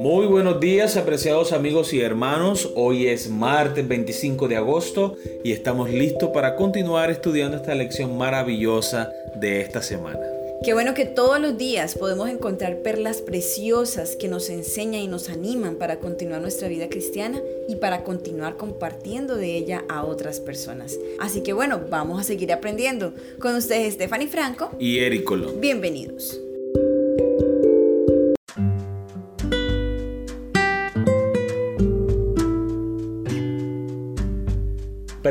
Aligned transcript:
Muy 0.00 0.24
buenos 0.24 0.60
días, 0.60 0.96
apreciados 0.96 1.52
amigos 1.52 1.92
y 1.92 2.00
hermanos. 2.00 2.70
Hoy 2.74 3.08
es 3.08 3.28
martes 3.28 3.86
25 3.86 4.48
de 4.48 4.56
agosto 4.56 5.14
y 5.44 5.52
estamos 5.52 5.90
listos 5.90 6.30
para 6.32 6.56
continuar 6.56 7.10
estudiando 7.10 7.58
esta 7.58 7.74
lección 7.74 8.16
maravillosa 8.16 9.12
de 9.34 9.60
esta 9.60 9.82
semana. 9.82 10.18
Qué 10.64 10.72
bueno 10.72 10.94
que 10.94 11.04
todos 11.04 11.38
los 11.38 11.58
días 11.58 11.96
podemos 11.96 12.30
encontrar 12.30 12.78
perlas 12.78 13.20
preciosas 13.20 14.16
que 14.16 14.28
nos 14.28 14.48
enseñan 14.48 15.02
y 15.02 15.06
nos 15.06 15.28
animan 15.28 15.74
para 15.74 15.98
continuar 15.98 16.40
nuestra 16.40 16.68
vida 16.68 16.88
cristiana 16.88 17.38
y 17.68 17.76
para 17.76 18.02
continuar 18.02 18.56
compartiendo 18.56 19.36
de 19.36 19.54
ella 19.54 19.84
a 19.90 20.04
otras 20.06 20.40
personas. 20.40 20.98
Así 21.20 21.42
que 21.42 21.52
bueno, 21.52 21.78
vamos 21.90 22.18
a 22.18 22.24
seguir 22.24 22.54
aprendiendo. 22.54 23.12
Con 23.38 23.54
ustedes 23.54 23.92
Stephanie 23.92 24.28
Franco 24.28 24.70
y 24.78 25.00
Eric 25.00 25.24
Colón. 25.24 25.60
Bienvenidos. 25.60 26.40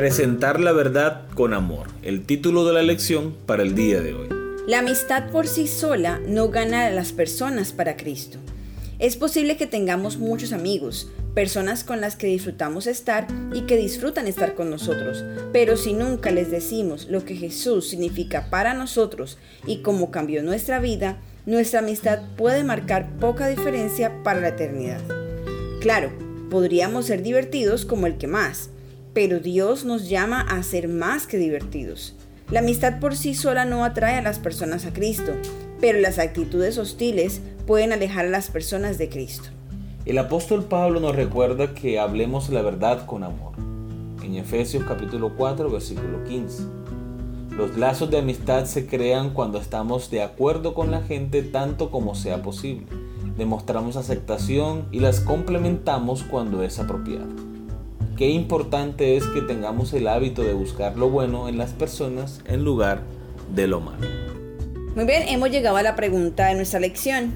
Presentar 0.00 0.60
la 0.60 0.72
verdad 0.72 1.26
con 1.34 1.52
amor, 1.52 1.88
el 2.00 2.24
título 2.24 2.64
de 2.64 2.72
la 2.72 2.82
lección 2.82 3.36
para 3.44 3.62
el 3.62 3.74
día 3.74 4.00
de 4.00 4.14
hoy. 4.14 4.30
La 4.66 4.78
amistad 4.78 5.28
por 5.28 5.46
sí 5.46 5.66
sola 5.66 6.22
no 6.26 6.48
gana 6.48 6.86
a 6.86 6.90
las 6.90 7.12
personas 7.12 7.74
para 7.74 7.98
Cristo. 7.98 8.38
Es 8.98 9.16
posible 9.16 9.58
que 9.58 9.66
tengamos 9.66 10.16
muchos 10.16 10.54
amigos, 10.54 11.10
personas 11.34 11.84
con 11.84 12.00
las 12.00 12.16
que 12.16 12.28
disfrutamos 12.28 12.86
estar 12.86 13.26
y 13.52 13.66
que 13.66 13.76
disfrutan 13.76 14.26
estar 14.26 14.54
con 14.54 14.70
nosotros, 14.70 15.22
pero 15.52 15.76
si 15.76 15.92
nunca 15.92 16.30
les 16.30 16.50
decimos 16.50 17.08
lo 17.10 17.26
que 17.26 17.36
Jesús 17.36 17.90
significa 17.90 18.48
para 18.48 18.72
nosotros 18.72 19.36
y 19.66 19.82
cómo 19.82 20.10
cambió 20.10 20.42
nuestra 20.42 20.80
vida, 20.80 21.18
nuestra 21.44 21.80
amistad 21.80 22.20
puede 22.38 22.64
marcar 22.64 23.18
poca 23.18 23.48
diferencia 23.48 24.22
para 24.22 24.40
la 24.40 24.48
eternidad. 24.48 25.02
Claro, 25.82 26.10
podríamos 26.48 27.04
ser 27.04 27.22
divertidos 27.22 27.84
como 27.84 28.06
el 28.06 28.16
que 28.16 28.28
más, 28.28 28.70
pero 29.12 29.40
Dios 29.40 29.84
nos 29.84 30.08
llama 30.08 30.40
a 30.40 30.62
ser 30.62 30.88
más 30.88 31.26
que 31.26 31.36
divertidos. 31.36 32.14
La 32.50 32.60
amistad 32.60 33.00
por 33.00 33.16
sí 33.16 33.34
sola 33.34 33.64
no 33.64 33.84
atrae 33.84 34.16
a 34.16 34.22
las 34.22 34.38
personas 34.38 34.86
a 34.86 34.92
Cristo, 34.92 35.32
pero 35.80 35.98
las 36.00 36.18
actitudes 36.18 36.78
hostiles 36.78 37.40
pueden 37.66 37.92
alejar 37.92 38.26
a 38.26 38.30
las 38.30 38.50
personas 38.50 38.98
de 38.98 39.08
Cristo. 39.08 39.48
El 40.04 40.18
apóstol 40.18 40.64
Pablo 40.64 41.00
nos 41.00 41.14
recuerda 41.14 41.74
que 41.74 41.98
hablemos 41.98 42.48
la 42.50 42.62
verdad 42.62 43.06
con 43.06 43.22
amor. 43.22 43.52
En 44.24 44.34
Efesios 44.34 44.84
capítulo 44.84 45.34
4, 45.36 45.70
versículo 45.70 46.24
15. 46.24 46.64
Los 47.56 47.76
lazos 47.76 48.10
de 48.10 48.18
amistad 48.18 48.64
se 48.64 48.86
crean 48.86 49.30
cuando 49.30 49.58
estamos 49.58 50.10
de 50.10 50.22
acuerdo 50.22 50.72
con 50.74 50.90
la 50.90 51.02
gente 51.02 51.42
tanto 51.42 51.90
como 51.90 52.14
sea 52.14 52.42
posible. 52.42 52.86
Demostramos 53.36 53.96
aceptación 53.96 54.86
y 54.90 55.00
las 55.00 55.20
complementamos 55.20 56.22
cuando 56.24 56.62
es 56.62 56.78
apropiado 56.78 57.49
qué 58.20 58.28
importante 58.28 59.16
es 59.16 59.24
que 59.24 59.40
tengamos 59.40 59.94
el 59.94 60.06
hábito 60.06 60.42
de 60.42 60.52
buscar 60.52 60.94
lo 60.98 61.08
bueno 61.08 61.48
en 61.48 61.56
las 61.56 61.70
personas 61.70 62.42
en 62.44 62.64
lugar 62.64 63.00
de 63.54 63.66
lo 63.66 63.80
malo. 63.80 64.06
Muy 64.94 65.06
bien, 65.06 65.22
hemos 65.26 65.50
llegado 65.50 65.78
a 65.78 65.82
la 65.82 65.96
pregunta 65.96 66.48
de 66.48 66.54
nuestra 66.54 66.80
lección. 66.80 67.32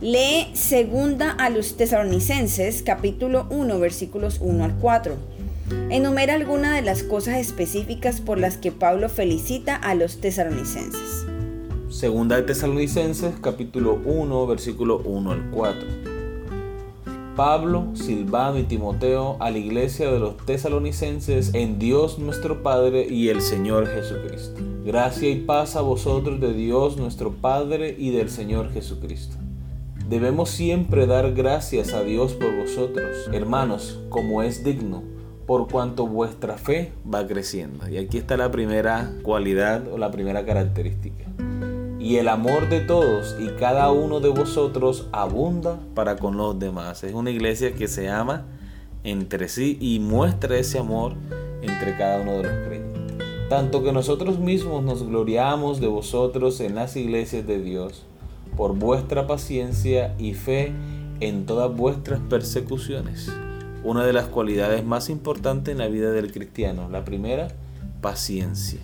Lee 0.00 0.46
segunda 0.52 1.32
a 1.32 1.50
los 1.50 1.76
tesalonicenses 1.76 2.84
capítulo 2.84 3.48
1 3.50 3.80
versículos 3.80 4.38
1 4.40 4.64
al 4.64 4.76
4. 4.76 5.16
Enumera 5.90 6.34
algunas 6.34 6.76
de 6.76 6.82
las 6.82 7.02
cosas 7.02 7.38
específicas 7.38 8.20
por 8.20 8.38
las 8.38 8.56
que 8.56 8.70
Pablo 8.70 9.08
felicita 9.08 9.74
a 9.74 9.96
los 9.96 10.20
tesalonicenses. 10.20 11.26
Segunda 11.88 12.36
de 12.36 12.42
Tesalonicenses 12.42 13.34
capítulo 13.40 14.00
1 14.04 14.46
versículo 14.46 15.02
1 15.04 15.32
al 15.32 15.50
4. 15.50 16.09
Pablo, 17.36 17.86
Silvano 17.94 18.58
y 18.58 18.64
Timoteo 18.64 19.36
a 19.40 19.50
la 19.50 19.58
iglesia 19.58 20.10
de 20.10 20.18
los 20.18 20.36
tesalonicenses 20.38 21.54
en 21.54 21.78
Dios 21.78 22.18
nuestro 22.18 22.62
Padre 22.62 23.06
y 23.08 23.28
el 23.28 23.40
Señor 23.40 23.86
Jesucristo. 23.86 24.60
Gracia 24.84 25.30
y 25.30 25.36
paz 25.36 25.76
a 25.76 25.80
vosotros 25.80 26.40
de 26.40 26.52
Dios 26.52 26.96
nuestro 26.96 27.32
Padre 27.32 27.94
y 27.98 28.10
del 28.10 28.30
Señor 28.30 28.72
Jesucristo. 28.72 29.36
Debemos 30.08 30.50
siempre 30.50 31.06
dar 31.06 31.32
gracias 31.32 31.92
a 31.92 32.02
Dios 32.02 32.32
por 32.32 32.56
vosotros, 32.56 33.28
hermanos, 33.32 34.00
como 34.08 34.42
es 34.42 34.64
digno, 34.64 35.04
por 35.46 35.68
cuanto 35.68 36.06
vuestra 36.06 36.58
fe 36.58 36.92
va 37.12 37.26
creciendo. 37.26 37.88
Y 37.88 37.96
aquí 37.96 38.18
está 38.18 38.36
la 38.36 38.50
primera 38.50 39.12
cualidad 39.22 39.86
o 39.92 39.98
la 39.98 40.10
primera 40.10 40.44
característica 40.44 41.30
y 42.00 42.16
el 42.16 42.28
amor 42.28 42.70
de 42.70 42.80
todos 42.80 43.36
y 43.38 43.48
cada 43.58 43.92
uno 43.92 44.20
de 44.20 44.30
vosotros 44.30 45.06
abunda 45.12 45.78
para 45.94 46.16
con 46.16 46.38
los 46.38 46.58
demás. 46.58 47.04
Es 47.04 47.12
una 47.12 47.30
iglesia 47.30 47.74
que 47.74 47.88
se 47.88 48.08
ama 48.08 48.46
entre 49.04 49.48
sí 49.48 49.76
y 49.80 50.00
muestra 50.00 50.56
ese 50.56 50.78
amor 50.78 51.12
entre 51.60 51.96
cada 51.98 52.22
uno 52.22 52.38
de 52.38 52.42
los 52.44 52.52
creyentes. 52.66 53.28
Tanto 53.50 53.84
que 53.84 53.92
nosotros 53.92 54.38
mismos 54.38 54.82
nos 54.82 55.02
gloriamos 55.02 55.80
de 55.80 55.88
vosotros 55.88 56.60
en 56.60 56.74
las 56.74 56.96
iglesias 56.96 57.46
de 57.46 57.60
Dios 57.60 58.04
por 58.56 58.74
vuestra 58.74 59.26
paciencia 59.26 60.14
y 60.18 60.32
fe 60.32 60.72
en 61.20 61.44
todas 61.44 61.74
vuestras 61.74 62.20
persecuciones. 62.20 63.30
Una 63.84 64.06
de 64.06 64.14
las 64.14 64.26
cualidades 64.26 64.84
más 64.84 65.10
importantes 65.10 65.72
en 65.72 65.78
la 65.78 65.88
vida 65.88 66.12
del 66.12 66.32
cristiano. 66.32 66.88
La 66.90 67.04
primera, 67.04 67.48
paciencia. 68.00 68.80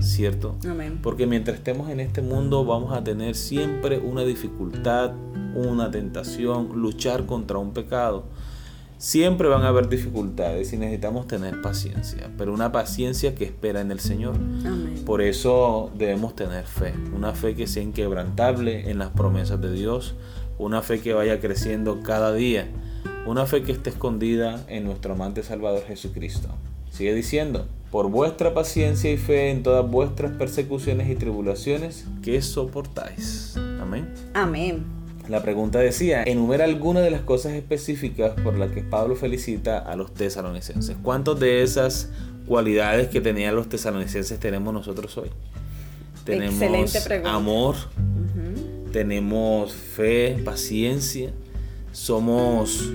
¿Cierto? 0.00 0.56
Porque 1.02 1.26
mientras 1.26 1.58
estemos 1.58 1.90
en 1.90 2.00
este 2.00 2.22
mundo 2.22 2.64
vamos 2.64 2.92
a 2.92 3.02
tener 3.04 3.34
siempre 3.34 3.98
una 3.98 4.22
dificultad, 4.22 5.12
una 5.54 5.90
tentación, 5.90 6.80
luchar 6.80 7.26
contra 7.26 7.58
un 7.58 7.72
pecado. 7.72 8.24
Siempre 8.98 9.48
van 9.48 9.62
a 9.62 9.68
haber 9.68 9.90
dificultades 9.90 10.72
y 10.72 10.78
necesitamos 10.78 11.26
tener 11.26 11.60
paciencia, 11.60 12.30
pero 12.38 12.54
una 12.54 12.72
paciencia 12.72 13.34
que 13.34 13.44
espera 13.44 13.82
en 13.82 13.90
el 13.90 14.00
Señor. 14.00 14.36
Por 15.04 15.20
eso 15.20 15.90
debemos 15.96 16.34
tener 16.34 16.64
fe, 16.64 16.94
una 17.14 17.32
fe 17.32 17.54
que 17.54 17.66
sea 17.66 17.82
inquebrantable 17.82 18.90
en 18.90 18.98
las 18.98 19.10
promesas 19.10 19.60
de 19.60 19.70
Dios, 19.72 20.14
una 20.58 20.80
fe 20.80 21.00
que 21.00 21.12
vaya 21.12 21.40
creciendo 21.40 22.02
cada 22.02 22.32
día, 22.32 22.68
una 23.26 23.44
fe 23.44 23.62
que 23.62 23.72
esté 23.72 23.90
escondida 23.90 24.64
en 24.68 24.84
nuestro 24.84 25.12
amante 25.12 25.42
Salvador 25.42 25.82
Jesucristo. 25.86 26.48
Sigue 26.90 27.12
diciendo, 27.12 27.66
por 27.96 28.10
vuestra 28.10 28.52
paciencia 28.52 29.10
y 29.10 29.16
fe 29.16 29.48
en 29.48 29.62
todas 29.62 29.90
vuestras 29.90 30.30
persecuciones 30.32 31.08
y 31.08 31.14
tribulaciones 31.14 32.04
que 32.22 32.42
soportáis. 32.42 33.54
Amén. 33.80 34.06
Amén. 34.34 34.84
La 35.30 35.42
pregunta 35.42 35.78
decía, 35.78 36.22
enumera 36.22 36.64
algunas 36.64 37.02
de 37.02 37.10
las 37.10 37.22
cosas 37.22 37.54
específicas 37.54 38.38
por 38.42 38.58
las 38.58 38.70
que 38.72 38.82
Pablo 38.82 39.16
felicita 39.16 39.78
a 39.78 39.96
los 39.96 40.12
tesalonicenses. 40.12 40.94
¿Cuántas 41.02 41.40
de 41.40 41.62
esas 41.62 42.10
cualidades 42.46 43.08
que 43.08 43.22
tenían 43.22 43.56
los 43.56 43.66
tesalonicenses 43.66 44.38
tenemos 44.38 44.74
nosotros 44.74 45.16
hoy? 45.16 45.30
Tenemos 46.26 47.08
amor, 47.24 47.76
tenemos 48.92 49.72
fe, 49.72 50.36
paciencia, 50.44 51.30
somos 51.92 52.90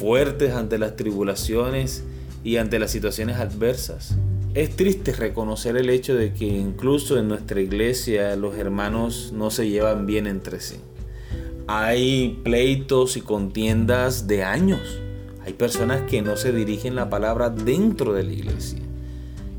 fuertes 0.00 0.52
ante 0.54 0.76
las 0.76 0.96
tribulaciones 0.96 2.02
y 2.42 2.56
ante 2.56 2.80
las 2.80 2.90
situaciones 2.90 3.36
adversas. 3.36 4.16
Es 4.52 4.74
triste 4.74 5.12
reconocer 5.12 5.76
el 5.76 5.90
hecho 5.90 6.16
de 6.16 6.32
que 6.32 6.44
incluso 6.44 7.16
en 7.16 7.28
nuestra 7.28 7.60
iglesia 7.60 8.34
los 8.34 8.56
hermanos 8.56 9.32
no 9.32 9.48
se 9.52 9.68
llevan 9.68 10.06
bien 10.06 10.26
entre 10.26 10.58
sí. 10.58 10.74
Hay 11.68 12.40
pleitos 12.42 13.16
y 13.16 13.20
contiendas 13.20 14.26
de 14.26 14.42
años. 14.42 14.80
Hay 15.44 15.52
personas 15.52 16.02
que 16.10 16.20
no 16.20 16.36
se 16.36 16.52
dirigen 16.52 16.96
la 16.96 17.08
palabra 17.08 17.48
dentro 17.48 18.12
de 18.12 18.24
la 18.24 18.32
iglesia. 18.32 18.80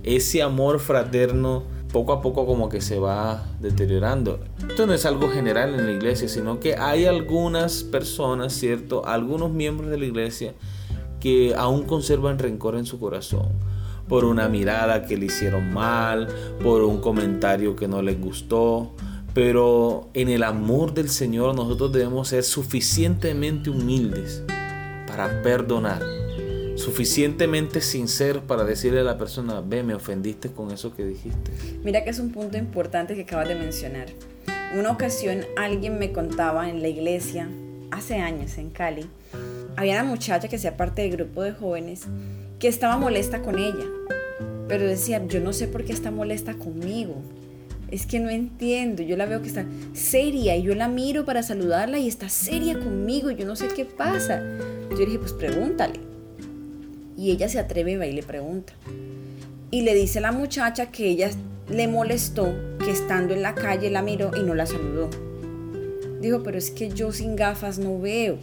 Ese 0.03 0.41
amor 0.41 0.81
fraterno 0.81 1.63
poco 1.93 2.11
a 2.11 2.21
poco 2.21 2.45
como 2.45 2.67
que 2.67 2.81
se 2.81 2.99
va 2.99 3.45
deteriorando. 3.61 4.41
Esto 4.67 4.87
no 4.87 4.93
es 4.93 5.05
algo 5.05 5.29
general 5.29 5.73
en 5.73 5.85
la 5.85 5.93
iglesia, 5.93 6.27
sino 6.27 6.59
que 6.59 6.75
hay 6.75 7.05
algunas 7.05 7.85
personas, 7.85 8.51
¿cierto? 8.51 9.05
Algunos 9.05 9.51
miembros 9.51 9.89
de 9.89 9.97
la 9.97 10.05
iglesia 10.05 10.53
que 11.21 11.55
aún 11.55 11.83
conservan 11.83 12.39
rencor 12.39 12.75
en 12.75 12.85
su 12.85 12.99
corazón 12.99 13.70
por 14.07 14.25
una 14.25 14.49
mirada 14.49 15.05
que 15.05 15.17
le 15.17 15.27
hicieron 15.27 15.73
mal, 15.73 16.27
por 16.61 16.83
un 16.83 16.99
comentario 17.01 17.75
que 17.75 17.87
no 17.87 18.01
les 18.01 18.19
gustó. 18.19 18.93
Pero 19.33 20.09
en 20.13 20.27
el 20.27 20.43
amor 20.43 20.93
del 20.93 21.09
Señor 21.09 21.55
nosotros 21.55 21.93
debemos 21.93 22.27
ser 22.27 22.43
suficientemente 22.43 23.69
humildes 23.69 24.43
para 25.07 25.41
perdonar, 25.41 26.01
suficientemente 26.75 27.79
sinceros 27.79 28.43
para 28.43 28.65
decirle 28.65 28.99
a 28.99 29.03
la 29.03 29.17
persona, 29.17 29.61
ve, 29.61 29.83
me 29.83 29.93
ofendiste 29.93 30.51
con 30.51 30.71
eso 30.71 30.93
que 30.93 31.05
dijiste. 31.05 31.51
Mira 31.83 32.03
que 32.03 32.09
es 32.09 32.19
un 32.19 32.31
punto 32.31 32.57
importante 32.57 33.15
que 33.15 33.21
acabas 33.21 33.47
de 33.47 33.55
mencionar. 33.55 34.07
Una 34.77 34.91
ocasión 34.91 35.45
alguien 35.57 35.99
me 35.99 36.11
contaba 36.11 36.69
en 36.69 36.81
la 36.81 36.87
iglesia, 36.87 37.49
hace 37.91 38.15
años 38.19 38.57
en 38.57 38.69
Cali, 38.69 39.05
había 39.75 39.95
una 39.95 40.03
muchacha 40.03 40.47
que 40.47 40.57
hacía 40.57 40.77
parte 40.77 41.01
del 41.01 41.11
grupo 41.11 41.43
de 41.43 41.53
jóvenes 41.53 42.07
que 42.61 42.67
estaba 42.67 42.95
molesta 42.95 43.41
con 43.41 43.57
ella, 43.57 43.85
pero 44.67 44.85
decía, 44.85 45.25
yo 45.25 45.39
no 45.41 45.51
sé 45.51 45.67
por 45.67 45.83
qué 45.83 45.93
está 45.93 46.11
molesta 46.11 46.53
conmigo. 46.53 47.15
es 47.89 48.05
que 48.05 48.19
no 48.19 48.29
entiendo. 48.29 49.03
Yo 49.03 49.17
la 49.17 49.25
veo 49.25 49.41
que 49.41 49.49
está 49.49 49.65
seria 49.93 50.55
y 50.55 50.61
yo 50.61 50.75
la 50.75 50.87
miro 50.87 51.25
para 51.25 51.43
saludarla 51.43 51.97
y 51.97 52.07
está 52.07 52.29
seria 52.29 52.79
conmigo. 52.79 53.31
Yo 53.31 53.45
no 53.45 53.57
sé 53.57 53.67
qué 53.67 53.83
pasa. 53.83 54.41
Yo 54.91 54.97
dije, 54.97 55.19
pues 55.19 55.33
pregúntale. 55.33 55.99
Y 57.17 57.31
ella 57.31 57.49
se 57.49 57.59
atreve 57.59 57.93
y 57.93 57.95
va 57.97 58.05
y 58.05 58.13
le 58.13 58.23
pregunta. 58.23 58.73
Y 59.71 59.81
le 59.81 59.93
dice 59.95 60.19
a 60.19 60.21
la 60.21 60.31
muchacha 60.31 60.91
que 60.91 61.07
ella 61.07 61.31
le 61.67 61.87
molestó 61.87 62.55
que 62.77 62.91
estando 62.91 63.33
en 63.33 63.41
la 63.41 63.55
calle 63.55 63.89
la 63.89 64.03
miró 64.03 64.31
y 64.37 64.43
no 64.43 64.53
la 64.53 64.67
saludó. 64.67 65.09
Dijo, 66.21 66.43
pero 66.43 66.57
es 66.59 66.69
que 66.69 66.89
yo 66.89 67.11
sin 67.11 67.35
gafas 67.35 67.79
no 67.79 67.99
veo. 67.99 68.37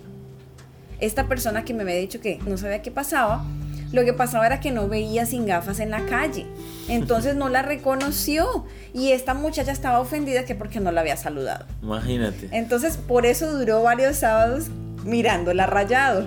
Esta 1.00 1.28
persona 1.28 1.64
que 1.64 1.72
me 1.72 1.84
había 1.84 1.94
dicho 1.94 2.20
que 2.20 2.38
no 2.46 2.58
sabía 2.58 2.82
qué 2.82 2.90
pasaba, 2.90 3.46
lo 3.92 4.04
que 4.04 4.12
pasaba 4.12 4.46
era 4.46 4.60
que 4.60 4.70
no 4.70 4.88
veía 4.88 5.26
sin 5.26 5.46
gafas 5.46 5.80
en 5.80 5.90
la 5.90 6.04
calle. 6.06 6.46
Entonces 6.88 7.36
no 7.36 7.48
la 7.48 7.62
reconoció. 7.62 8.66
Y 8.92 9.12
esta 9.12 9.34
muchacha 9.34 9.72
estaba 9.72 10.00
ofendida 10.00 10.44
que 10.44 10.54
porque 10.54 10.80
no 10.80 10.92
la 10.92 11.00
había 11.00 11.16
saludado. 11.16 11.66
Imagínate. 11.82 12.48
Entonces 12.52 12.96
por 12.96 13.26
eso 13.26 13.52
duró 13.56 13.82
varios 13.82 14.16
sábados 14.16 14.66
mirándola 15.04 15.66
rayado. 15.66 16.26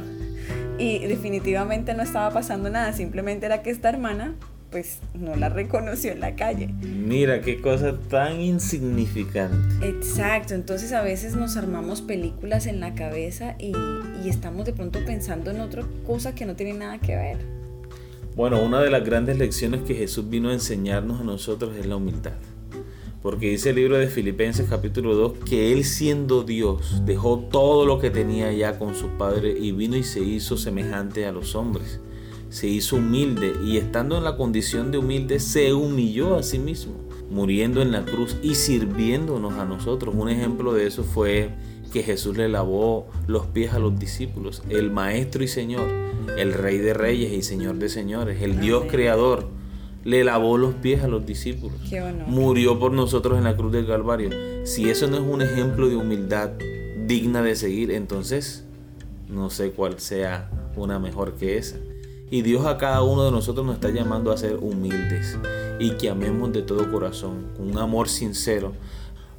Y 0.78 1.00
definitivamente 1.06 1.94
no 1.94 2.02
estaba 2.02 2.32
pasando 2.32 2.70
nada. 2.70 2.94
Simplemente 2.94 3.46
era 3.46 3.62
que 3.62 3.70
esta 3.70 3.90
hermana 3.90 4.34
pues 4.72 5.00
no 5.14 5.36
la 5.36 5.50
reconoció 5.50 6.14
en 6.14 6.22
la 6.22 6.36
calle. 6.36 6.70
Mira, 6.82 7.42
qué 7.42 7.60
cosa 7.62 8.00
tan 8.10 8.40
insignificante. 8.40 9.88
Exacto, 9.88 10.54
entonces 10.54 10.94
a 10.94 11.02
veces 11.02 11.36
nos 11.36 11.58
armamos 11.58 12.02
películas 12.02 12.66
en 12.68 12.80
la 12.80 12.96
cabeza 12.96 13.56
y, 13.60 13.74
y, 14.24 14.30
estamos 14.30 14.66
de 14.66 14.74
pronto 14.74 15.00
pensando 15.06 15.52
en 15.52 15.60
otra 15.60 15.84
cosa 16.08 16.34
que 16.34 16.46
no 16.46 16.56
tiene 16.56 16.74
nada 16.74 17.00
que 17.00 17.16
ver. 17.16 17.38
Bueno, 18.36 18.64
una 18.64 18.82
de 18.82 18.90
las 18.90 19.04
grandes 19.04 19.38
lecciones 19.38 19.82
que 19.82 19.94
Jesús 19.94 20.30
vino 20.30 20.50
a 20.50 20.54
enseñarnos 20.54 21.20
a 21.20 21.24
nosotros 21.26 21.76
es 21.76 21.86
la 21.86 21.98
humildad. 21.98 22.32
Porque 23.22 23.50
dice 23.50 23.70
el 23.70 23.76
libro 23.76 23.98
de 23.98 24.08
Filipenses 24.08 24.68
capítulo 24.68 25.14
2 25.16 25.40
que 25.48 25.74
Él 25.74 25.84
siendo 25.84 26.44
Dios 26.44 27.06
dejó 27.06 27.40
todo 27.40 27.86
lo 27.86 28.00
que 28.00 28.10
tenía 28.10 28.52
ya 28.54 28.80
con 28.80 28.96
su 28.96 29.10
Padre 29.10 29.52
y 29.60 29.74
vino 29.74 29.96
y 29.96 30.04
se 30.04 30.22
hizo 30.22 30.58
semejante 30.58 31.28
a 31.28 31.32
los 31.32 31.56
hombres 31.56 32.00
se 32.52 32.68
hizo 32.68 32.98
humilde 32.98 33.54
y 33.64 33.78
estando 33.78 34.18
en 34.18 34.26
la 34.26 34.36
condición 34.36 34.92
de 34.92 34.98
humilde 34.98 35.40
se 35.40 35.74
humilló 35.74 36.36
a 36.36 36.44
sí 36.44 36.60
mismo, 36.60 36.94
muriendo 37.30 37.82
en 37.82 37.94
la 37.94 38.04
cruz 38.04 38.36
y 38.44 38.56
sirviéndonos 38.56 39.54
a 39.54 39.64
nosotros. 39.64 40.14
Un 40.16 40.28
ejemplo 40.28 40.74
de 40.74 40.86
eso 40.86 41.06
fue 41.06 41.52
que 41.94 42.04
Jesús 42.04 42.36
le 42.36 42.50
lavó 42.50 43.08
los 43.26 43.46
pies 43.48 43.74
a 43.74 43.80
los 43.80 43.98
discípulos, 43.98 44.64
el 44.68 44.92
Maestro 44.92 45.44
y 45.44 45.48
Señor, 45.48 45.88
el 46.38 46.54
Rey 46.54 46.78
de 46.78 46.94
Reyes 46.94 47.32
y 47.32 47.42
Señor 47.42 47.76
de 47.76 47.88
Señores, 47.88 48.42
el 48.42 48.60
Dios 48.60 48.84
Creador, 48.90 49.48
le 50.04 50.26
lavó 50.26 50.58
los 50.58 50.74
pies 50.74 51.04
a 51.04 51.08
los 51.08 51.26
discípulos. 51.26 51.80
Murió 52.28 52.78
por 52.80 52.92
nosotros 52.92 53.38
en 53.38 53.46
la 53.46 53.56
cruz 53.56 53.72
del 53.72 53.88
Calvario. 53.88 54.30
Si 54.66 54.90
eso 54.90 55.08
no 55.08 55.16
es 55.16 55.24
un 55.24 55.42
ejemplo 55.42 55.88
de 55.88 55.96
humildad 55.96 56.52
digna 57.08 57.42
de 57.42 57.56
seguir, 57.56 57.92
entonces 57.92 58.66
no 59.30 59.50
sé 59.50 59.72
cuál 59.72 60.00
sea 60.00 60.52
una 60.76 61.00
mejor 61.00 61.36
que 61.36 61.58
esa. 61.58 61.78
Y 62.34 62.44
Dios 62.44 62.66
a 62.66 62.78
cada 62.78 63.04
uno 63.04 63.26
de 63.26 63.32
nosotros 63.32 63.66
nos 63.66 63.76
está 63.76 63.90
llamando 63.90 64.32
a 64.32 64.38
ser 64.38 64.56
humildes 64.56 65.38
y 65.80 65.92
que 65.98 66.10
amemos 66.10 66.54
de 66.54 66.62
todo 66.62 66.90
corazón, 66.90 67.48
con 67.58 67.70
un 67.70 67.78
amor 67.78 68.08
sincero. 68.08 68.72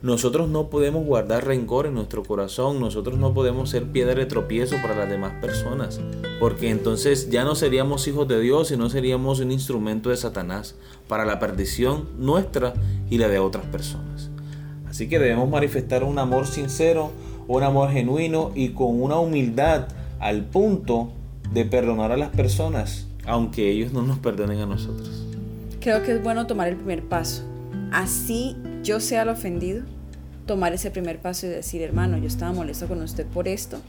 Nosotros 0.03 0.51
no 0.51 0.69
podemos 0.69 1.07
guardar 1.07 1.47
rencor 1.47 1.87
en 1.87 1.95
nuestro 1.95 2.23
corazón, 2.23 2.81
nosotros 2.81 3.19
no 3.19 3.33
podemos 3.33 3.71
ser 3.71 3.85
piedra 3.85 4.17
de 4.17 4.27
tropiezo 4.27 4.77
para 4.83 4.95
las 4.95 5.09
demás 5.09 5.33
personas, 5.41 6.01
porque 6.39 6.69
entonces 6.69 7.31
ya 7.31 7.45
no 7.45 7.55
seríamos 7.55 8.07
hijos 8.09 8.29
de 8.29 8.39
Dios 8.41 8.71
y 8.71 8.77
no 8.77 8.91
seríamos 8.91 9.41
un 9.41 9.53
instrumento 9.53 10.11
de 10.11 10.19
Satanás 10.19 10.75
para 11.09 11.25
la 11.25 11.39
perdición 11.39 12.11
nuestra 12.19 12.75
y 13.09 13.17
la 13.17 13.29
de 13.29 13.39
otras 13.39 13.65
personas. 13.65 14.29
Así 14.87 15.09
que 15.09 15.19
debemos 15.19 15.49
manifestar 15.49 16.05
un 16.05 16.19
amor 16.19 16.47
sincero, 16.47 17.11
un 17.49 17.63
amor 17.63 17.91
genuino 17.91 18.51
y 18.55 18.71
con 18.71 19.01
una 19.01 19.19
humildad 19.19 19.89
al 20.21 20.45
punto 20.45 21.11
de 21.53 21.65
perdonar 21.65 22.13
a 22.13 22.17
las 22.17 22.31
personas, 22.31 23.07
aunque 23.27 23.71
ellos 23.71 23.93
no 23.93 24.03
nos 24.03 24.19
perdonen 24.19 24.61
a 24.61 24.67
nosotros. 24.67 25.27
Creo 25.81 26.03
que 26.03 26.13
es 26.13 26.23
bueno 26.23 26.47
tomar 26.47 26.69
el 26.69 26.77
primer 26.77 27.03
paso. 27.03 27.43
Así 27.91 28.57
yo 28.83 29.01
sea 29.01 29.23
el 29.23 29.29
ofendido, 29.29 29.83
tomar 30.47 30.73
ese 30.73 30.91
primer 30.91 31.19
paso 31.19 31.47
y 31.47 31.51
decir, 31.51 31.83
hermano, 31.83 32.19
yo 32.19 32.27
estaba 32.27 32.53
molesto 32.53 32.87
con 32.89 33.03
usted 33.03 33.27
por 33.27 33.49
esto, 33.49 33.81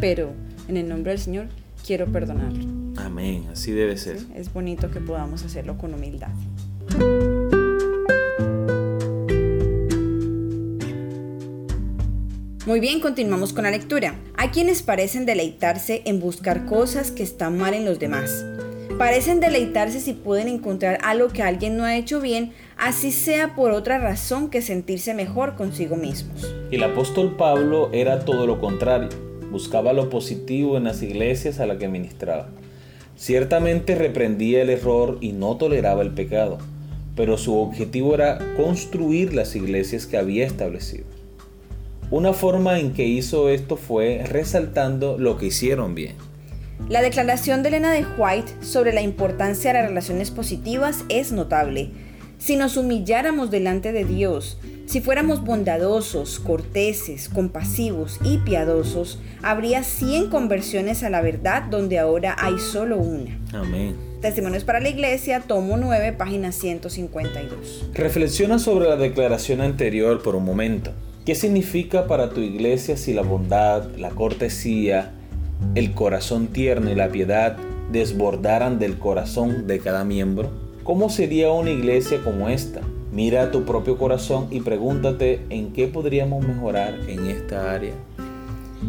pero 0.00 0.32
en 0.68 0.76
el 0.76 0.88
nombre 0.88 1.12
del 1.12 1.20
Señor 1.20 1.46
quiero 1.86 2.06
perdonarlo. 2.06 2.64
Amén, 2.96 3.46
así 3.50 3.72
debe 3.72 3.96
ser. 3.96 4.18
Es 4.34 4.52
bonito 4.52 4.90
que 4.90 5.00
podamos 5.00 5.44
hacerlo 5.44 5.78
con 5.78 5.94
humildad. 5.94 6.30
Muy 12.66 12.80
bien, 12.80 12.98
continuamos 12.98 13.52
con 13.52 13.62
la 13.62 13.70
lectura. 13.70 14.16
Hay 14.36 14.48
quienes 14.48 14.82
parecen 14.82 15.24
deleitarse 15.24 16.02
en 16.04 16.18
buscar 16.18 16.66
cosas 16.66 17.12
que 17.12 17.22
están 17.22 17.56
mal 17.56 17.74
en 17.74 17.84
los 17.84 18.00
demás. 18.00 18.44
Parecen 18.98 19.38
deleitarse 19.38 20.00
si 20.00 20.14
pueden 20.14 20.48
encontrar 20.48 20.98
algo 21.04 21.28
que 21.28 21.44
alguien 21.44 21.76
no 21.76 21.84
ha 21.84 21.96
hecho 21.96 22.20
bien, 22.20 22.54
así 22.76 23.12
sea 23.12 23.54
por 23.54 23.70
otra 23.70 23.98
razón 23.98 24.50
que 24.50 24.62
sentirse 24.62 25.14
mejor 25.14 25.54
consigo 25.54 25.94
mismos. 25.94 26.52
El 26.72 26.82
apóstol 26.82 27.36
Pablo 27.36 27.88
era 27.92 28.24
todo 28.24 28.48
lo 28.48 28.60
contrario. 28.60 29.10
Buscaba 29.52 29.92
lo 29.92 30.10
positivo 30.10 30.76
en 30.76 30.82
las 30.82 31.02
iglesias 31.02 31.60
a 31.60 31.66
las 31.66 31.78
que 31.78 31.86
ministraba. 31.86 32.48
Ciertamente 33.14 33.94
reprendía 33.94 34.62
el 34.62 34.70
error 34.70 35.18
y 35.20 35.30
no 35.30 35.56
toleraba 35.56 36.02
el 36.02 36.14
pecado, 36.14 36.58
pero 37.14 37.38
su 37.38 37.56
objetivo 37.56 38.12
era 38.12 38.40
construir 38.56 39.34
las 39.34 39.54
iglesias 39.54 40.06
que 40.06 40.16
había 40.16 40.44
establecido. 40.44 41.15
Una 42.10 42.32
forma 42.32 42.78
en 42.78 42.92
que 42.92 43.04
hizo 43.04 43.48
esto 43.48 43.76
fue 43.76 44.22
resaltando 44.24 45.18
lo 45.18 45.38
que 45.38 45.46
hicieron 45.46 45.96
bien. 45.96 46.14
La 46.88 47.02
declaración 47.02 47.62
de 47.62 47.70
Elena 47.70 47.90
de 47.90 48.06
White 48.16 48.62
sobre 48.62 48.92
la 48.92 49.02
importancia 49.02 49.72
de 49.72 49.80
las 49.80 49.88
relaciones 49.88 50.30
positivas 50.30 51.04
es 51.08 51.32
notable. 51.32 51.90
Si 52.38 52.54
nos 52.54 52.76
humilláramos 52.76 53.50
delante 53.50 53.90
de 53.90 54.04
Dios, 54.04 54.58
si 54.84 55.00
fuéramos 55.00 55.44
bondadosos, 55.44 56.38
corteses, 56.38 57.28
compasivos 57.28 58.20
y 58.22 58.38
piadosos, 58.38 59.18
habría 59.42 59.82
100 59.82 60.28
conversiones 60.30 61.02
a 61.02 61.10
la 61.10 61.22
verdad 61.22 61.64
donde 61.64 61.98
ahora 61.98 62.36
hay 62.38 62.60
solo 62.60 62.98
una. 62.98 63.36
Amén. 63.52 63.96
Testimonios 64.20 64.62
para 64.62 64.78
la 64.78 64.90
Iglesia, 64.90 65.40
tomo 65.40 65.76
9, 65.76 66.12
página 66.12 66.52
152. 66.52 67.90
Reflexiona 67.94 68.60
sobre 68.60 68.88
la 68.88 68.96
declaración 68.96 69.60
anterior 69.60 70.22
por 70.22 70.36
un 70.36 70.44
momento. 70.44 70.92
¿Qué 71.26 71.34
significa 71.34 72.06
para 72.06 72.30
tu 72.30 72.40
iglesia 72.40 72.96
si 72.96 73.12
la 73.12 73.22
bondad, 73.22 73.96
la 73.96 74.10
cortesía, 74.10 75.10
el 75.74 75.92
corazón 75.92 76.46
tierno 76.46 76.88
y 76.88 76.94
la 76.94 77.08
piedad 77.08 77.56
desbordaran 77.90 78.78
del 78.78 78.96
corazón 78.96 79.66
de 79.66 79.80
cada 79.80 80.04
miembro? 80.04 80.52
¿Cómo 80.84 81.10
sería 81.10 81.50
una 81.50 81.70
iglesia 81.70 82.22
como 82.22 82.48
esta? 82.48 82.80
Mira 83.10 83.50
tu 83.50 83.64
propio 83.64 83.98
corazón 83.98 84.46
y 84.52 84.60
pregúntate 84.60 85.40
en 85.50 85.72
qué 85.72 85.88
podríamos 85.88 86.46
mejorar 86.46 86.94
en 87.08 87.26
esta 87.26 87.72
área. 87.72 87.94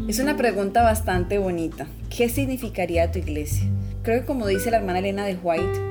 Es 0.08 0.20
una 0.20 0.38
pregunta 0.38 0.84
bastante 0.84 1.40
bonita. 1.40 1.88
¿Qué 2.16 2.30
significaría 2.30 3.12
tu 3.12 3.18
iglesia? 3.18 3.68
Creo 4.04 4.20
que 4.20 4.28
como 4.28 4.46
dice 4.46 4.70
la 4.70 4.78
hermana 4.78 5.00
Elena 5.00 5.26
de 5.26 5.40
White, 5.42 5.82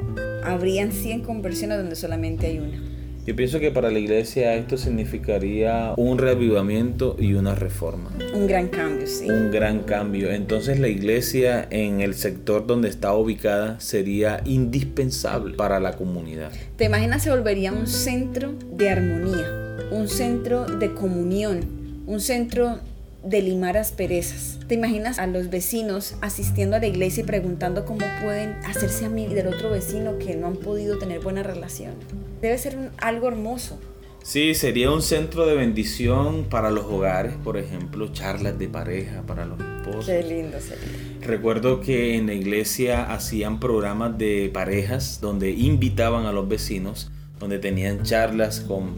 habrían 0.44 0.92
100 0.92 1.22
conversiones 1.22 1.78
donde 1.78 1.96
solamente 1.96 2.46
hay 2.46 2.60
una. 2.60 2.95
Yo 3.26 3.35
pienso 3.35 3.59
que 3.59 3.73
para 3.73 3.90
la 3.90 3.99
iglesia 3.99 4.54
esto 4.54 4.76
significaría 4.76 5.95
un 5.97 6.16
reavivamiento 6.16 7.16
y 7.18 7.35
una 7.35 7.56
reforma. 7.56 8.12
Un 8.33 8.47
gran 8.47 8.68
cambio, 8.68 9.04
sí. 9.09 9.28
Un 9.28 9.50
gran 9.50 9.80
cambio. 9.80 10.30
Entonces 10.30 10.78
la 10.78 10.87
iglesia 10.87 11.66
en 11.71 12.00
el 12.00 12.14
sector 12.14 12.68
donde 12.68 12.88
está 12.88 13.12
ubicada 13.14 13.80
sería 13.80 14.42
indispensable 14.45 15.56
para 15.56 15.80
la 15.80 15.95
comunidad. 15.95 16.52
¿Te 16.76 16.85
imaginas 16.85 17.25
se 17.25 17.30
volvería 17.30 17.73
un 17.73 17.88
centro 17.88 18.52
de 18.71 18.90
armonía, 18.90 19.76
un 19.90 20.06
centro 20.06 20.64
de 20.64 20.95
comunión, 20.95 22.04
un 22.06 22.21
centro 22.21 22.78
de 23.26 23.42
limar 23.42 23.76
asperezas. 23.76 24.59
¿Te 24.68 24.75
imaginas 24.75 25.18
a 25.18 25.26
los 25.26 25.50
vecinos 25.50 26.14
asistiendo 26.21 26.76
a 26.76 26.78
la 26.78 26.87
iglesia 26.87 27.23
y 27.23 27.26
preguntando 27.26 27.85
cómo 27.85 28.06
pueden 28.23 28.52
hacerse 28.64 29.04
amigos 29.04 29.35
del 29.35 29.49
otro 29.49 29.71
vecino 29.71 30.18
que 30.18 30.37
no 30.37 30.47
han 30.47 30.56
podido 30.56 30.99
tener 30.99 31.21
buena 31.21 31.42
relación? 31.42 31.95
Debe 32.40 32.56
ser 32.59 32.90
algo 32.99 33.28
hermoso. 33.28 33.78
Sí, 34.23 34.54
sería 34.54 34.90
un 34.90 35.02
centro 35.02 35.47
de 35.47 35.54
bendición 35.54 36.47
para 36.50 36.71
los 36.71 36.87
hogares, 36.87 37.35
por 37.45 37.56
ejemplo, 37.56 38.12
charlas 38.12 38.59
de 38.59 38.68
pareja 38.68 39.23
para 39.23 39.45
los 39.45 39.59
esposos. 39.61 40.06
Qué 40.06 40.23
lindo 40.23 40.59
sería. 40.61 40.85
Recuerdo 41.21 41.80
que 41.80 42.16
en 42.16 42.26
la 42.26 42.35
iglesia 42.35 43.12
hacían 43.12 43.61
programas 43.61 44.18
de 44.18 44.50
parejas 44.52 45.21
donde 45.21 45.50
invitaban 45.50 46.26
a 46.26 46.33
los 46.33 46.49
vecinos, 46.49 47.11
donde 47.38 47.59
tenían 47.59 48.02
charlas 48.02 48.61
con 48.61 48.95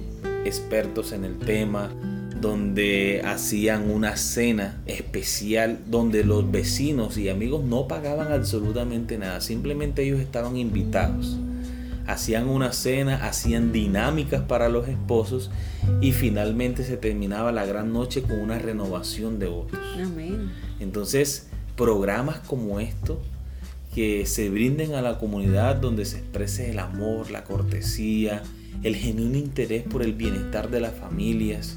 expertos 0.46 1.12
en 1.12 1.24
el 1.24 1.38
tema, 1.38 1.90
donde 2.40 3.22
hacían 3.24 3.90
una 3.90 4.16
cena 4.16 4.80
especial 4.86 5.80
donde 5.86 6.24
los 6.24 6.50
vecinos 6.50 7.18
y 7.18 7.28
amigos 7.28 7.64
no 7.64 7.88
pagaban 7.88 8.32
absolutamente 8.32 9.18
nada, 9.18 9.40
simplemente 9.40 10.02
ellos 10.02 10.20
estaban 10.20 10.56
invitados 10.56 11.38
hacían 12.08 12.48
una 12.48 12.72
cena, 12.72 13.26
hacían 13.26 13.70
dinámicas 13.70 14.40
para 14.40 14.70
los 14.70 14.88
esposos 14.88 15.50
y 16.00 16.12
finalmente 16.12 16.82
se 16.82 16.96
terminaba 16.96 17.52
la 17.52 17.66
gran 17.66 17.92
noche 17.92 18.22
con 18.22 18.40
una 18.40 18.58
renovación 18.58 19.38
de 19.38 19.46
votos. 19.48 19.78
Amén. 20.02 20.50
Entonces, 20.80 21.48
programas 21.76 22.38
como 22.40 22.80
estos 22.80 23.18
que 23.94 24.24
se 24.24 24.48
brinden 24.48 24.94
a 24.94 25.02
la 25.02 25.18
comunidad 25.18 25.76
donde 25.76 26.06
se 26.06 26.18
exprese 26.18 26.70
el 26.70 26.78
amor, 26.78 27.30
la 27.30 27.44
cortesía, 27.44 28.42
el 28.82 28.96
genuino 28.96 29.36
interés 29.36 29.82
por 29.82 30.02
el 30.02 30.14
bienestar 30.14 30.70
de 30.70 30.80
las 30.80 30.94
familias, 30.94 31.76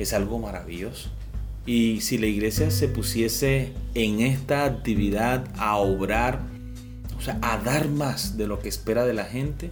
es 0.00 0.12
algo 0.14 0.38
maravilloso. 0.38 1.10
Y 1.66 2.00
si 2.00 2.18
la 2.18 2.26
iglesia 2.26 2.70
se 2.70 2.88
pusiese 2.88 3.72
en 3.94 4.20
esta 4.20 4.64
actividad 4.64 5.44
a 5.56 5.76
obrar, 5.76 6.40
o 7.18 7.20
sea, 7.20 7.38
a 7.42 7.58
dar 7.58 7.88
más 7.88 8.38
de 8.38 8.46
lo 8.46 8.60
que 8.60 8.68
espera 8.68 9.04
de 9.04 9.12
la 9.12 9.24
gente, 9.24 9.70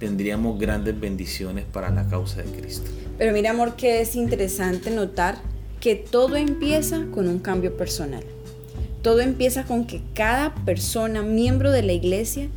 tendríamos 0.00 0.58
grandes 0.58 0.98
bendiciones 0.98 1.64
para 1.64 1.90
la 1.90 2.08
causa 2.08 2.42
de 2.42 2.50
Cristo. 2.50 2.90
Pero 3.16 3.32
mira, 3.32 3.50
amor, 3.50 3.76
que 3.76 4.00
es 4.00 4.16
interesante 4.16 4.90
notar 4.90 5.38
que 5.78 5.94
todo 5.94 6.36
empieza 6.36 7.06
con 7.12 7.28
un 7.28 7.38
cambio 7.38 7.76
personal. 7.76 8.24
Todo 9.02 9.20
empieza 9.20 9.64
con 9.64 9.86
que 9.86 10.02
cada 10.14 10.54
persona, 10.66 11.22
miembro 11.22 11.70
de 11.70 11.82
la 11.82 11.92
iglesia, 11.92 12.48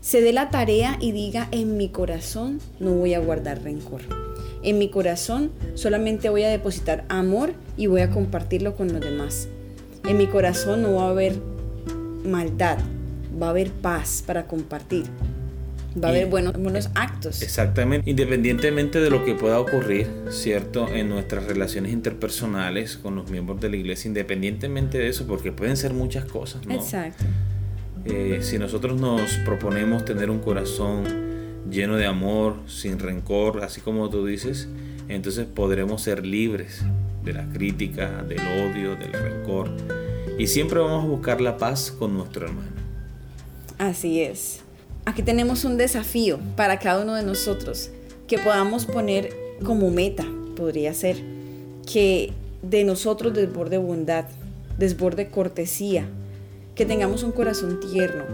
se 0.00 0.22
dé 0.22 0.32
la 0.32 0.50
tarea 0.50 0.96
y 1.00 1.12
diga, 1.12 1.48
en 1.50 1.76
mi 1.76 1.88
corazón 1.88 2.60
no 2.80 2.92
voy 2.92 3.14
a 3.14 3.20
guardar 3.20 3.62
rencor. 3.62 4.23
En 4.64 4.78
mi 4.78 4.88
corazón 4.88 5.52
solamente 5.74 6.30
voy 6.30 6.42
a 6.42 6.48
depositar 6.48 7.04
amor 7.10 7.52
y 7.76 7.86
voy 7.86 8.00
a 8.00 8.08
compartirlo 8.08 8.74
con 8.74 8.90
los 8.90 9.00
demás. 9.00 9.46
En 10.08 10.16
mi 10.16 10.26
corazón 10.26 10.82
no 10.82 10.94
va 10.94 11.04
a 11.04 11.10
haber 11.10 11.34
maldad, 12.24 12.78
va 13.40 13.48
a 13.48 13.50
haber 13.50 13.70
paz 13.70 14.24
para 14.26 14.46
compartir. 14.46 15.04
Va 16.02 16.08
a 16.08 16.10
haber 16.10 16.26
buenos, 16.26 16.54
buenos 16.54 16.88
actos. 16.94 17.42
Exactamente. 17.42 18.10
Independientemente 18.10 19.00
de 19.00 19.10
lo 19.10 19.24
que 19.24 19.34
pueda 19.34 19.60
ocurrir, 19.60 20.08
¿cierto? 20.30 20.88
En 20.88 21.10
nuestras 21.10 21.44
relaciones 21.44 21.92
interpersonales 21.92 22.96
con 22.96 23.14
los 23.14 23.30
miembros 23.30 23.60
de 23.60 23.68
la 23.68 23.76
iglesia, 23.76 24.08
independientemente 24.08 24.98
de 24.98 25.08
eso, 25.08 25.26
porque 25.26 25.52
pueden 25.52 25.76
ser 25.76 25.92
muchas 25.92 26.24
cosas, 26.24 26.66
¿no? 26.66 26.74
Exacto. 26.74 27.24
Eh, 28.06 28.38
si 28.42 28.58
nosotros 28.58 29.00
nos 29.00 29.36
proponemos 29.44 30.04
tener 30.04 30.30
un 30.30 30.40
corazón 30.40 31.23
lleno 31.70 31.96
de 31.96 32.06
amor, 32.06 32.56
sin 32.66 32.98
rencor, 32.98 33.62
así 33.62 33.80
como 33.80 34.10
tú 34.10 34.26
dices, 34.26 34.68
entonces 35.08 35.46
podremos 35.46 36.02
ser 36.02 36.24
libres 36.24 36.82
de 37.24 37.32
la 37.32 37.44
crítica, 37.50 38.22
del 38.22 38.40
odio, 38.40 38.96
del 38.96 39.12
rencor. 39.12 39.70
Y 40.38 40.46
siempre 40.46 40.80
vamos 40.80 41.04
a 41.04 41.08
buscar 41.08 41.40
la 41.40 41.56
paz 41.56 41.90
con 41.90 42.14
nuestro 42.14 42.46
hermano. 42.46 42.68
Así 43.78 44.20
es. 44.20 44.60
Aquí 45.04 45.22
tenemos 45.22 45.64
un 45.64 45.76
desafío 45.76 46.38
para 46.56 46.78
cada 46.78 47.02
uno 47.02 47.14
de 47.14 47.22
nosotros 47.22 47.90
que 48.26 48.38
podamos 48.38 48.86
poner 48.86 49.30
como 49.64 49.90
meta, 49.90 50.24
podría 50.56 50.94
ser, 50.94 51.16
que 51.90 52.32
de 52.62 52.84
nosotros 52.84 53.34
desborde 53.34 53.78
bondad, 53.78 54.24
desborde 54.78 55.28
cortesía, 55.28 56.06
que 56.74 56.86
tengamos 56.86 57.22
un 57.22 57.32
corazón 57.32 57.80
tierno, 57.80 58.24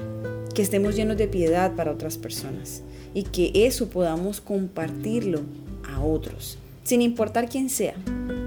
que 0.55 0.63
estemos 0.63 0.97
llenos 0.97 1.17
de 1.17 1.29
piedad 1.29 1.75
para 1.75 1.93
otras 1.93 2.19
personas 2.19 2.83
y 3.15 3.25
que 3.25 3.53
eso 3.55 3.89
podamos 3.89 4.41
compartirlo 4.41 5.43
a 5.89 6.01
otros, 6.01 6.59
sin 6.85 7.03
importar 7.03 7.49
quién 7.49 7.71
sea. 7.71 7.95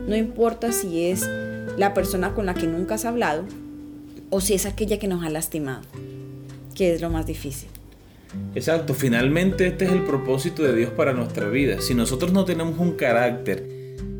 No 0.07 0.15
importa 0.15 0.71
si 0.71 1.05
es 1.05 1.27
la 1.77 1.93
persona 1.93 2.33
con 2.33 2.45
la 2.45 2.53
que 2.53 2.67
nunca 2.67 2.95
has 2.95 3.05
hablado 3.05 3.45
o 4.29 4.41
si 4.41 4.53
es 4.53 4.65
aquella 4.65 4.99
que 4.99 5.07
nos 5.07 5.23
ha 5.23 5.29
lastimado, 5.29 5.83
que 6.75 6.93
es 6.93 7.01
lo 7.01 7.09
más 7.09 7.25
difícil. 7.25 7.69
Exacto, 8.55 8.93
finalmente 8.93 9.67
este 9.67 9.85
es 9.85 9.91
el 9.91 10.03
propósito 10.03 10.63
de 10.63 10.75
Dios 10.75 10.91
para 10.91 11.13
nuestra 11.13 11.47
vida. 11.49 11.81
Si 11.81 11.93
nosotros 11.93 12.33
no 12.33 12.45
tenemos 12.45 12.79
un 12.79 12.93
carácter 12.93 13.69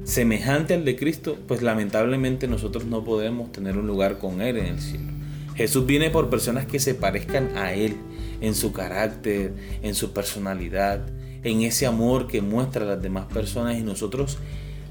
semejante 0.03 0.73
al 0.73 0.85
de 0.85 0.95
Cristo, 0.95 1.37
pues 1.47 1.61
lamentablemente 1.61 2.47
nosotros 2.47 2.85
no 2.85 3.03
podemos 3.03 3.51
tener 3.51 3.77
un 3.77 3.87
lugar 3.87 4.19
con 4.19 4.41
Él 4.41 4.57
en 4.57 4.65
el 4.67 4.79
cielo. 4.79 5.12
Jesús 5.55 5.85
viene 5.85 6.09
por 6.09 6.29
personas 6.29 6.65
que 6.65 6.79
se 6.79 6.95
parezcan 6.95 7.57
a 7.57 7.73
Él 7.73 7.95
en 8.41 8.55
su 8.55 8.71
carácter, 8.71 9.53
en 9.81 9.95
su 9.95 10.11
personalidad, 10.13 11.01
en 11.43 11.61
ese 11.61 11.85
amor 11.85 12.27
que 12.27 12.41
muestra 12.41 12.83
a 12.83 12.87
las 12.89 13.01
demás 13.01 13.25
personas 13.25 13.77
y 13.77 13.81
nosotros 13.81 14.37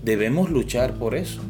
debemos 0.02 0.50
luchar 0.50 0.95
por 0.95 1.14
eso. 1.14 1.40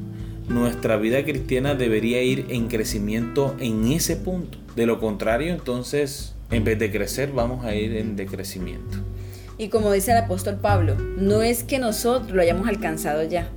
Nuestra 0.49 0.97
vida 0.97 1.25
cristiana 1.25 1.75
debería 1.75 2.23
ir 2.23 2.47
en 2.51 2.69
crecimiento 2.69 3.55
en 3.61 3.91
ese 3.93 4.17
punto. 4.17 4.59
De 4.77 4.87
lo 4.87 4.99
contrario, 4.99 5.53
entonces 5.53 6.35
en 6.53 6.65
vez 6.65 6.79
de 6.79 6.93
crecer, 6.93 7.33
vamos 7.33 7.65
a 7.65 7.75
ir 7.75 7.97
en 7.97 8.15
decrecimiento. 8.15 8.99
Y 9.57 9.69
como 9.69 9.91
dice 9.91 10.13
el 10.13 10.19
apóstol 10.19 10.59
Pablo, 10.61 10.97
no 11.17 11.43
es 11.43 11.65
que 11.65 11.79
nosotros 11.79 12.33
lo 12.33 12.43
hayamos 12.43 12.69
alcanzado 12.69 13.23
ya, 13.25 13.49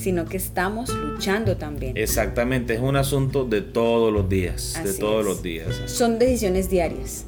sino 0.00 0.24
que 0.24 0.38
estamos 0.38 0.88
luchando 0.94 1.56
también. 1.56 1.96
Exactamente, 1.96 2.74
es 2.74 2.80
un 2.80 2.96
asunto 2.96 3.44
de 3.44 3.60
todos 3.60 4.12
los 4.12 4.28
días, 4.28 4.80
de 4.82 4.94
todos 4.94 5.24
los 5.24 5.42
días. 5.42 5.68
Son 5.86 6.18
decisiones 6.18 6.70
diarias. 6.70 7.26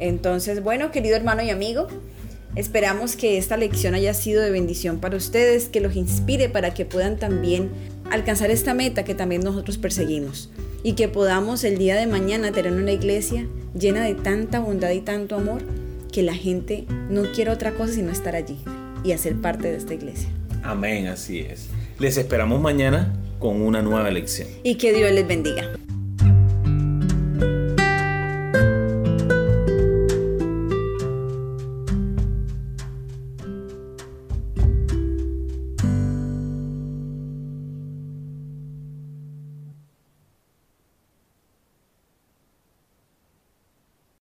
Entonces, 0.00 0.64
bueno, 0.64 0.90
querido 0.90 1.14
hermano 1.14 1.42
y 1.42 1.50
amigo, 1.50 1.86
esperamos 2.56 3.14
que 3.14 3.38
esta 3.38 3.56
lección 3.56 3.94
haya 3.94 4.14
sido 4.14 4.42
de 4.42 4.50
bendición 4.50 4.98
para 4.98 5.16
ustedes, 5.16 5.68
que 5.68 5.80
los 5.80 5.94
inspire 5.94 6.48
para 6.48 6.74
que 6.74 6.84
puedan 6.84 7.18
también 7.18 7.70
alcanzar 8.10 8.50
esta 8.50 8.74
meta 8.74 9.04
que 9.04 9.14
también 9.14 9.42
nosotros 9.42 9.78
perseguimos 9.78 10.50
y 10.82 10.94
que 10.94 11.06
podamos 11.06 11.62
el 11.62 11.78
día 11.78 11.96
de 11.96 12.08
mañana 12.08 12.50
tener 12.50 12.72
una 12.72 12.92
iglesia 12.92 13.46
llena 13.78 14.02
de 14.02 14.14
tanta 14.14 14.58
bondad 14.58 14.90
y 14.90 15.00
tanto 15.00 15.36
amor 15.36 15.62
que 16.12 16.22
la 16.22 16.34
gente 16.34 16.84
no 17.08 17.22
quiere 17.32 17.52
otra 17.52 17.72
cosa 17.72 17.92
sino 17.94 18.10
estar 18.10 18.34
allí 18.34 18.58
y 19.04 19.12
hacer 19.12 19.40
parte 19.40 19.70
de 19.70 19.76
esta 19.76 19.94
iglesia. 19.94 20.28
Amén, 20.62 21.06
así 21.06 21.38
es. 21.38 21.68
Les 21.98 22.16
esperamos 22.16 22.60
mañana 22.60 23.12
con 23.38 23.60
una 23.60 23.82
nueva 23.82 24.10
lección. 24.10 24.48
Y 24.62 24.76
que 24.76 24.92
Dios 24.92 25.10
les 25.12 25.26
bendiga. 25.26 25.70